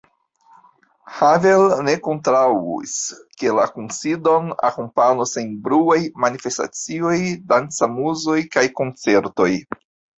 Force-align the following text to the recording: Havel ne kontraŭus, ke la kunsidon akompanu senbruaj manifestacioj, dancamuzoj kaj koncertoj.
Havel 1.17 1.65
ne 1.89 1.93
kontraŭus, 2.07 2.95
ke 3.43 3.53
la 3.59 3.67
kunsidon 3.75 4.51
akompanu 4.73 5.31
senbruaj 5.35 6.01
manifestacioj, 6.27 7.17
dancamuzoj 7.55 8.41
kaj 8.59 8.69
koncertoj. 8.83 9.53